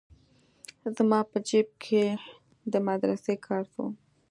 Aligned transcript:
زما 0.95 1.19
په 1.29 1.37
جيب 1.47 1.67
کښې 1.83 2.05
د 2.71 2.73
مدرسې 2.87 3.33
کارت 3.45 3.71
و. 3.77 3.79